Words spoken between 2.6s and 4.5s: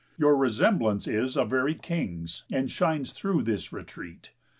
shines through this retreat.